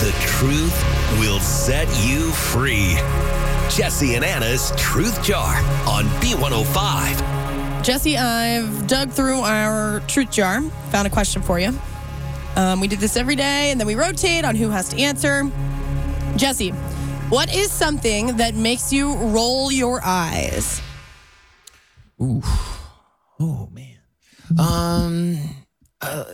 The 0.00 0.12
truth 0.20 1.18
will 1.18 1.40
set 1.40 1.88
you 2.06 2.30
free. 2.30 2.94
Jesse 3.68 4.14
and 4.14 4.24
Anna's 4.24 4.72
Truth 4.76 5.24
Jar 5.24 5.56
on 5.88 6.04
B105. 6.20 7.82
Jesse, 7.82 8.16
I've 8.16 8.86
dug 8.86 9.10
through 9.10 9.40
our 9.40 9.98
truth 10.06 10.30
jar, 10.30 10.62
found 10.90 11.08
a 11.08 11.10
question 11.10 11.42
for 11.42 11.58
you. 11.58 11.76
Um, 12.54 12.80
we 12.80 12.86
did 12.86 13.00
this 13.00 13.16
every 13.16 13.34
day, 13.34 13.72
and 13.72 13.80
then 13.80 13.88
we 13.88 13.96
rotate 13.96 14.44
on 14.44 14.54
who 14.54 14.70
has 14.70 14.88
to 14.90 14.98
answer. 15.00 15.50
Jesse, 16.36 16.70
what 17.28 17.52
is 17.52 17.70
something 17.70 18.36
that 18.36 18.54
makes 18.54 18.92
you 18.92 19.16
roll 19.16 19.72
your 19.72 20.00
eyes? 20.04 20.80
Ooh. 22.22 22.42
Oh 23.40 23.68
man. 23.72 23.98
Um. 24.58 25.38
Uh, 26.00 26.24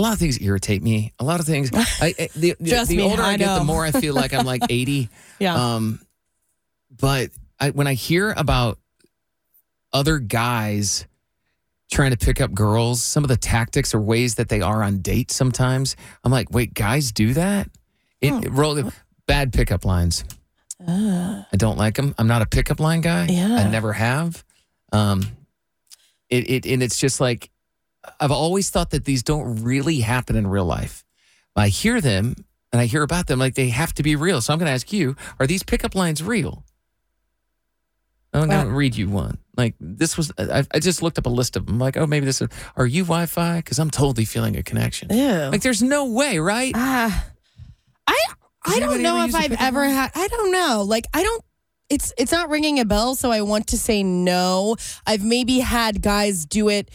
a 0.00 0.02
lot 0.02 0.12
of 0.14 0.18
things 0.18 0.40
irritate 0.40 0.82
me. 0.82 1.12
A 1.18 1.24
lot 1.24 1.40
of 1.40 1.46
things. 1.46 1.70
I, 1.74 2.14
I 2.18 2.28
the, 2.34 2.56
the, 2.58 2.84
the 2.88 2.96
me, 2.96 3.02
older 3.02 3.22
I, 3.22 3.32
I 3.32 3.36
get, 3.36 3.58
the 3.58 3.64
more 3.64 3.84
I 3.84 3.90
feel 3.90 4.14
like 4.14 4.32
I'm 4.32 4.46
like 4.46 4.62
80. 4.70 5.08
Yeah. 5.38 5.74
Um. 5.74 6.00
But 6.98 7.30
I, 7.58 7.70
when 7.70 7.86
I 7.86 7.94
hear 7.94 8.32
about 8.36 8.78
other 9.92 10.18
guys 10.18 11.06
trying 11.92 12.12
to 12.12 12.16
pick 12.16 12.40
up 12.40 12.52
girls, 12.52 13.02
some 13.02 13.24
of 13.24 13.28
the 13.28 13.36
tactics 13.36 13.94
or 13.94 14.00
ways 14.00 14.36
that 14.36 14.48
they 14.48 14.60
are 14.60 14.82
on 14.82 14.98
dates, 14.98 15.34
sometimes 15.34 15.96
I'm 16.24 16.32
like, 16.32 16.50
wait, 16.50 16.72
guys 16.74 17.12
do 17.12 17.34
that? 17.34 17.68
It, 18.20 18.32
Oh. 18.32 18.38
it 18.40 18.50
roll 18.52 18.90
bad 19.26 19.52
pickup 19.52 19.84
lines. 19.84 20.24
I 20.86 21.44
don't 21.56 21.76
like 21.76 21.94
them. 21.96 22.14
I'm 22.16 22.26
not 22.26 22.40
a 22.42 22.46
pickup 22.46 22.80
line 22.80 23.02
guy. 23.02 23.26
Yeah. 23.26 23.54
I 23.56 23.68
never 23.68 23.92
have. 23.92 24.42
Um, 24.92 25.24
it, 26.30 26.48
it 26.48 26.66
and 26.66 26.82
it's 26.82 26.98
just 26.98 27.20
like 27.20 27.49
I've 28.18 28.30
always 28.32 28.70
thought 28.70 28.90
that 28.90 29.04
these 29.04 29.22
don't 29.22 29.62
really 29.62 30.00
happen 30.00 30.36
in 30.36 30.46
real 30.46 30.64
life. 30.64 31.04
I 31.56 31.68
hear 31.68 32.00
them 32.00 32.34
and 32.72 32.80
I 32.80 32.86
hear 32.86 33.02
about 33.02 33.26
them 33.26 33.38
like 33.38 33.54
they 33.54 33.68
have 33.70 33.92
to 33.94 34.02
be 34.02 34.16
real. 34.16 34.40
So 34.40 34.52
I'm 34.52 34.58
going 34.58 34.68
to 34.68 34.72
ask 34.72 34.92
you: 34.92 35.16
Are 35.38 35.46
these 35.46 35.62
pickup 35.62 35.94
lines 35.94 36.22
real? 36.22 36.64
I'm 38.32 38.48
going 38.48 38.66
to 38.66 38.70
Uh, 38.70 38.74
read 38.74 38.96
you 38.96 39.08
one. 39.08 39.38
Like 39.56 39.74
this 39.80 40.16
was, 40.16 40.30
I, 40.38 40.64
I 40.72 40.78
just 40.78 41.02
looked 41.02 41.18
up 41.18 41.26
a 41.26 41.30
list 41.30 41.56
of 41.56 41.66
them. 41.66 41.78
like, 41.78 41.96
oh, 41.96 42.06
maybe 42.06 42.24
this 42.26 42.40
is. 42.40 42.48
Are 42.76 42.86
you 42.86 43.02
Wi-Fi? 43.02 43.56
Because 43.56 43.78
I'm 43.78 43.90
totally 43.90 44.24
feeling 44.24 44.56
a 44.56 44.62
connection. 44.62 45.08
Yeah. 45.10 45.48
Like, 45.48 45.62
there's 45.62 45.82
no 45.82 46.06
way, 46.06 46.38
right? 46.38 46.72
Ah, 46.76 47.26
I 48.06 48.16
Does 48.64 48.76
I 48.76 48.80
don't 48.80 49.02
know 49.02 49.24
if 49.24 49.34
I've 49.34 49.52
ever 49.60 49.80
line? 49.80 49.90
had. 49.90 50.10
I 50.14 50.28
don't 50.28 50.52
know. 50.52 50.84
Like 50.86 51.06
I 51.12 51.22
don't. 51.22 51.44
It's 51.90 52.12
it's 52.16 52.30
not 52.30 52.48
ringing 52.50 52.78
a 52.78 52.84
bell, 52.84 53.16
so 53.16 53.32
I 53.32 53.40
want 53.42 53.66
to 53.68 53.78
say 53.78 54.02
no. 54.04 54.76
I've 55.06 55.24
maybe 55.24 55.58
had 55.58 56.00
guys 56.00 56.46
do 56.46 56.68
it 56.68 56.88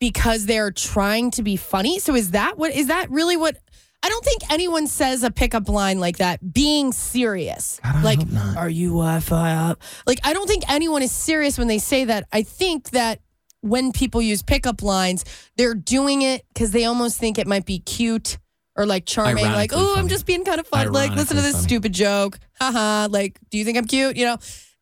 because 0.00 0.46
they're 0.46 0.72
trying 0.72 1.30
to 1.32 1.42
be 1.42 1.56
funny. 1.56 1.98
So 2.00 2.16
is 2.16 2.32
that 2.32 2.58
what 2.58 2.74
is 2.74 2.88
that 2.88 3.10
really 3.10 3.36
what? 3.36 3.56
I 4.02 4.08
don't 4.08 4.24
think 4.24 4.50
anyone 4.50 4.86
says 4.86 5.22
a 5.22 5.30
pickup 5.30 5.68
line 5.68 6.00
like 6.00 6.16
that 6.16 6.54
being 6.54 6.90
serious. 6.90 7.78
God, 7.84 8.02
like, 8.02 8.20
are 8.56 8.70
you 8.70 8.88
Wi-Fi 8.88 9.52
up? 9.52 9.82
Like, 10.06 10.20
I 10.24 10.32
don't 10.32 10.46
think 10.48 10.64
anyone 10.70 11.02
is 11.02 11.12
serious 11.12 11.58
when 11.58 11.68
they 11.68 11.78
say 11.78 12.06
that. 12.06 12.26
I 12.32 12.42
think 12.42 12.90
that 12.90 13.20
when 13.60 13.92
people 13.92 14.22
use 14.22 14.42
pickup 14.42 14.82
lines, 14.82 15.26
they're 15.58 15.74
doing 15.74 16.22
it 16.22 16.46
because 16.48 16.70
they 16.70 16.86
almost 16.86 17.18
think 17.18 17.38
it 17.38 17.46
might 17.46 17.66
be 17.66 17.78
cute 17.78 18.38
or 18.74 18.86
like 18.86 19.04
charming. 19.04 19.44
like, 19.44 19.72
oh, 19.74 19.96
I'm 19.98 20.08
just 20.08 20.24
being 20.24 20.46
kind 20.46 20.60
of 20.60 20.66
fun. 20.66 20.92
Like, 20.92 21.12
listen 21.12 21.36
to 21.36 21.42
this 21.42 21.52
funny. 21.52 21.64
stupid 21.64 21.92
joke. 21.92 22.38
Haha. 22.58 23.08
like, 23.10 23.38
do 23.50 23.58
you 23.58 23.66
think 23.66 23.76
I'm 23.76 23.84
cute? 23.84 24.16
You 24.16 24.24
know? 24.24 24.38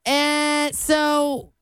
And 0.06 0.74
so, 0.76 1.52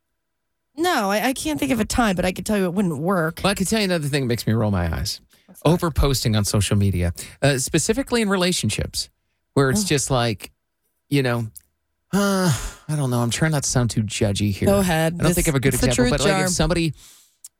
no, 0.76 1.10
I, 1.10 1.28
I 1.28 1.32
can't 1.32 1.58
think 1.58 1.72
of 1.72 1.80
a 1.80 1.84
time, 1.84 2.16
but 2.16 2.24
I 2.24 2.32
could 2.32 2.44
tell 2.46 2.56
you 2.58 2.64
it 2.64 2.74
wouldn't 2.74 2.98
work. 2.98 3.40
Well, 3.42 3.50
I 3.50 3.54
can 3.54 3.66
tell 3.66 3.78
you 3.80 3.84
another 3.86 4.08
thing 4.08 4.22
that 4.24 4.28
makes 4.28 4.46
me 4.46 4.52
roll 4.52 4.70
my 4.70 4.92
eyes. 4.94 5.20
Over 5.64 5.90
posting 5.90 6.36
on 6.36 6.44
social 6.44 6.76
media, 6.76 7.12
uh, 7.42 7.58
specifically 7.58 8.20
in 8.22 8.28
relationships, 8.28 9.08
where 9.54 9.70
it's 9.70 9.84
just 9.84 10.10
like, 10.10 10.52
you 11.08 11.22
know, 11.22 11.46
uh, 12.12 12.52
I 12.88 12.94
don't 12.96 13.10
know. 13.10 13.20
I'm 13.20 13.30
trying 13.30 13.52
not 13.52 13.62
to 13.64 13.68
sound 13.68 13.90
too 13.90 14.02
judgy 14.02 14.52
here. 14.52 14.66
Go 14.68 14.78
ahead. 14.80 15.14
I 15.14 15.16
don't 15.16 15.26
This- 15.28 15.34
think 15.36 15.48
of 15.48 15.54
a 15.54 15.60
good 15.60 15.74
it's 15.74 15.80
the 15.80 15.88
example, 15.88 16.10
truth 16.10 16.18
but 16.18 16.28
like 16.28 16.36
jar. 16.38 16.44
if 16.44 16.50
somebody, 16.50 16.94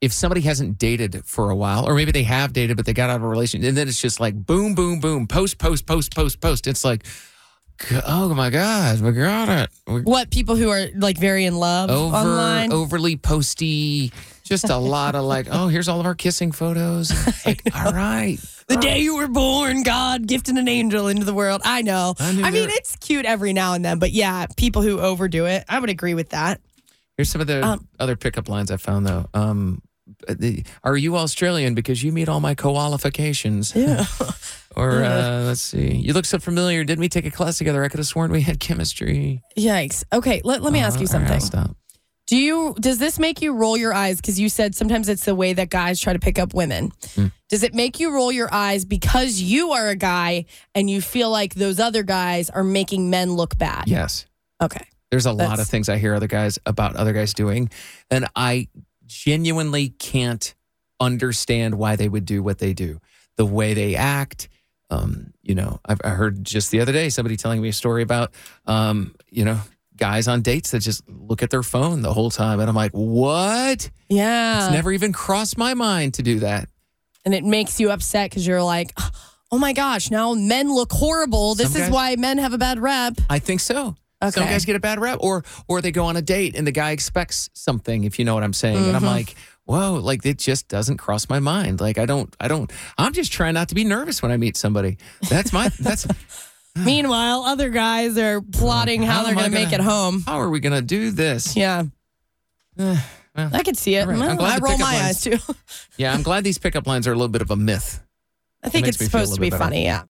if 0.00 0.12
somebody 0.12 0.42
hasn't 0.42 0.78
dated 0.78 1.24
for 1.24 1.50
a 1.50 1.56
while, 1.56 1.88
or 1.88 1.94
maybe 1.94 2.12
they 2.12 2.24
have 2.24 2.52
dated 2.52 2.76
but 2.76 2.86
they 2.86 2.92
got 2.92 3.08
out 3.10 3.16
of 3.16 3.22
a 3.22 3.28
relationship, 3.28 3.66
and 3.68 3.76
then 3.76 3.88
it's 3.88 4.00
just 4.00 4.20
like 4.20 4.34
boom, 4.34 4.74
boom, 4.74 5.00
boom, 5.00 5.26
post, 5.26 5.58
post, 5.58 5.86
post, 5.86 6.14
post, 6.14 6.40
post. 6.40 6.66
It's 6.66 6.84
like, 6.84 7.04
oh 8.06 8.32
my 8.34 8.50
god, 8.50 9.00
we 9.00 9.12
got 9.12 9.48
it. 9.48 9.70
We 9.86 10.00
What 10.02 10.30
people 10.30 10.56
who 10.56 10.70
are 10.70 10.86
like 10.96 11.18
very 11.18 11.44
in 11.44 11.56
love 11.56 11.90
over 11.90 12.16
online? 12.16 12.72
overly 12.72 13.16
posty 13.16 14.12
just 14.44 14.68
a 14.70 14.76
lot 14.76 15.14
of 15.16 15.24
like 15.24 15.48
oh 15.50 15.66
here's 15.68 15.88
all 15.88 15.98
of 15.98 16.06
our 16.06 16.14
kissing 16.14 16.52
photos 16.52 17.10
like 17.46 17.62
all 17.74 17.92
right 17.92 18.38
The 18.68 18.76
day 18.76 19.00
you 19.00 19.16
were 19.16 19.28
born, 19.28 19.82
God 19.82 20.26
gifted 20.26 20.56
an 20.56 20.68
angel 20.68 21.08
into 21.08 21.24
the 21.24 21.34
world. 21.34 21.60
I 21.64 21.82
know. 21.82 22.14
I 22.18 22.28
I, 22.28 22.32
knew 22.32 22.42
mean, 22.42 22.52
there- 22.52 22.68
it's 22.70 22.96
cute 22.96 23.24
every 23.26 23.52
now 23.52 23.74
and 23.74 23.84
then, 23.84 23.98
but 23.98 24.10
yeah, 24.12 24.46
people 24.56 24.82
who 24.82 24.98
overdo 25.00 25.46
it, 25.46 25.64
I 25.68 25.78
would 25.80 25.90
agree 25.90 26.14
with 26.14 26.30
that. 26.30 26.60
here's 27.16 27.28
some 27.28 27.40
of 27.40 27.46
the 27.46 27.64
Um, 27.64 27.86
other 27.98 28.14
pickup 28.16 28.48
lines 28.48 28.70
i 28.70 28.76
found 28.76 29.06
though 29.06 29.26
um 29.34 29.82
the, 30.28 30.62
are 30.84 30.96
you 30.96 31.16
australian 31.16 31.74
because 31.74 32.02
you 32.04 32.12
meet 32.12 32.28
all 32.28 32.40
my 32.40 32.54
qualifications 32.54 33.72
Yeah. 33.74 34.04
or 34.76 35.02
uh, 35.02 35.40
let's 35.44 35.60
see 35.62 35.94
you 35.96 36.12
look 36.12 36.24
so 36.24 36.38
familiar 36.38 36.84
didn't 36.84 37.00
we 37.00 37.08
take 37.08 37.24
a 37.26 37.30
class 37.30 37.58
together 37.58 37.82
i 37.82 37.88
could 37.88 37.98
have 37.98 38.06
sworn 38.06 38.30
we 38.30 38.42
had 38.42 38.60
chemistry 38.60 39.42
Yikes. 39.56 40.04
Okay, 40.12 40.40
let, 40.44 40.62
let 40.62 40.72
me 40.72 40.80
ask 40.80 41.00
you 41.00 41.06
Uh, 41.10 41.14
all 41.14 41.20
right, 41.20 41.30
I'll 41.32 41.40
something. 41.40 41.64
stop. 41.70 41.76
Do 42.26 42.36
you 42.36 42.74
does 42.80 42.98
this 42.98 43.18
make 43.20 43.40
you 43.40 43.52
roll 43.54 43.76
your 43.76 43.94
eyes 43.94 44.16
because 44.20 44.38
you 44.40 44.48
said 44.48 44.74
sometimes 44.74 45.08
it's 45.08 45.24
the 45.24 45.34
way 45.34 45.52
that 45.52 45.70
guys 45.70 46.00
try 46.00 46.12
to 46.12 46.18
pick 46.18 46.38
up 46.40 46.54
women? 46.54 46.90
Hmm. 47.14 47.26
Does 47.48 47.62
it 47.62 47.72
make 47.72 48.00
you 48.00 48.12
roll 48.12 48.32
your 48.32 48.52
eyes 48.52 48.84
because 48.84 49.40
you 49.40 49.70
are 49.72 49.88
a 49.88 49.94
guy 49.94 50.46
and 50.74 50.90
you 50.90 51.00
feel 51.00 51.30
like 51.30 51.54
those 51.54 51.78
other 51.78 52.02
guys 52.02 52.50
are 52.50 52.64
making 52.64 53.10
men 53.10 53.34
look 53.34 53.56
bad? 53.56 53.84
yes 53.86 54.26
Okay. 54.60 54.84
There's 55.12 55.26
a 55.26 55.30
lot 55.32 55.44
of 55.44 55.50
That's- 55.50 55.70
things 55.70 55.88
I 55.88 55.98
hear 55.98 56.14
other 56.14 56.26
guys 56.26 56.58
about 56.66 56.96
other 56.96 57.12
guys 57.12 57.32
doing, 57.32 57.70
and 58.10 58.26
I 58.34 58.66
genuinely 59.06 59.90
can't 59.90 60.52
understand 60.98 61.76
why 61.76 61.94
they 61.96 62.08
would 62.08 62.24
do 62.24 62.42
what 62.42 62.58
they 62.58 62.72
do, 62.72 63.00
the 63.36 63.46
way 63.46 63.72
they 63.74 63.94
act. 63.94 64.48
Um, 64.90 65.32
you 65.42 65.54
know, 65.54 65.80
I've, 65.84 66.00
I 66.04 66.10
heard 66.10 66.44
just 66.44 66.70
the 66.70 66.80
other 66.80 66.92
day 66.92 67.08
somebody 67.08 67.36
telling 67.36 67.60
me 67.60 67.68
a 67.68 67.72
story 67.72 68.02
about, 68.02 68.32
um, 68.66 69.14
you 69.30 69.44
know, 69.44 69.58
guys 69.96 70.28
on 70.28 70.42
dates 70.42 70.70
that 70.70 70.80
just 70.80 71.02
look 71.08 71.42
at 71.42 71.50
their 71.50 71.62
phone 71.62 72.02
the 72.02 72.12
whole 72.12 72.30
time, 72.30 72.60
and 72.60 72.68
I'm 72.68 72.76
like, 72.76 72.92
what? 72.92 73.90
Yeah. 74.08 74.58
It's 74.58 74.70
never 74.72 74.92
even 74.92 75.12
crossed 75.12 75.58
my 75.58 75.74
mind 75.74 76.14
to 76.14 76.22
do 76.22 76.40
that. 76.40 76.68
and 77.24 77.34
it 77.34 77.42
makes 77.44 77.80
you 77.80 77.90
upset 77.90 78.30
because 78.30 78.46
you're 78.46 78.62
like, 78.62 78.92
oh 79.50 79.58
my 79.58 79.72
gosh, 79.72 80.10
now 80.10 80.34
men 80.34 80.72
look 80.72 80.92
horrible. 80.92 81.54
This 81.56 81.72
Some 81.72 81.82
is 81.82 81.90
why 81.90 82.14
men 82.16 82.38
have 82.38 82.52
a 82.52 82.58
bad 82.58 82.78
rep. 82.78 83.14
I 83.28 83.38
think 83.40 83.60
so. 83.60 83.96
Some 84.30 84.44
Okay. 84.44 84.52
guys 84.52 84.64
get 84.64 84.76
a 84.76 84.80
bad 84.80 84.98
rep, 85.00 85.18
or 85.20 85.44
or 85.68 85.80
they 85.82 85.90
go 85.90 86.04
on 86.06 86.16
a 86.16 86.22
date 86.22 86.54
and 86.56 86.66
the 86.66 86.72
guy 86.72 86.92
expects 86.92 87.50
something, 87.52 88.04
if 88.04 88.18
you 88.18 88.24
know 88.24 88.34
what 88.34 88.44
I'm 88.44 88.52
saying. 88.54 88.76
And 88.86 88.96
I'm 88.96 89.02
Mm-hmm. 89.02 89.06
like, 89.06 89.34
whoa, 89.66 89.94
like 90.02 90.24
it 90.24 90.38
just 90.38 90.68
doesn't 90.68 90.96
cross 90.96 91.28
my 91.28 91.38
mind. 91.38 91.80
Like 91.80 91.98
I 91.98 92.06
don't, 92.06 92.34
I 92.40 92.48
don't. 92.48 92.72
I'm 92.96 93.12
just 93.12 93.30
trying 93.32 93.54
not 93.54 93.68
to 93.68 93.74
be 93.74 93.84
nervous 93.84 94.22
when 94.22 94.32
I 94.32 94.36
meet 94.38 94.56
somebody. 94.56 94.96
That's 95.28 95.52
my. 95.52 95.68
That's 95.78 96.06
Meanwhile, 96.76 97.42
other 97.44 97.70
guys 97.70 98.18
are 98.18 98.40
plotting 98.42 99.02
how, 99.02 99.18
How 99.18 99.22
they're 99.24 99.34
going 99.34 99.46
to 99.46 99.50
make 99.50 99.72
it 99.72 99.80
home. 99.80 100.22
how 100.26 100.40
are 100.40 100.50
we 100.50 100.60
gonna 100.60 100.82
do 100.82 101.10
this? 101.10 101.56
Yeah. 101.56 101.84
well. 102.76 102.98
I 103.36 103.62
could 103.62 103.76
see 103.78 103.94
it. 103.96 104.06
Right. 104.06 104.14
I'm 104.14 104.20
Well, 104.20 104.36
glad 104.36 104.62
I 104.62 104.64
roll 104.64 104.78
my 104.78 104.84
lines- 105.00 105.26
eyes 105.26 105.40
too. 105.40 105.54
Yeah, 105.96 106.12
I'm 106.12 106.22
glad 106.22 106.44
these 106.44 106.58
pickup 106.58 106.86
lines 106.86 107.06
are 107.08 107.12
a 107.12 107.14
little 107.14 107.28
bit 107.28 107.40
of 107.40 107.50
a 107.50 107.56
myth. 107.56 108.02
I 108.62 108.68
think 108.68 108.86
it's 108.86 109.00
me 109.00 109.06
feel 109.08 109.20
a 109.20 109.24
supposed 109.24 109.34
to 109.36 109.40
be 109.40 109.48
better. 109.48 109.62
funny. 109.64 109.84
Yeah. 109.84 110.04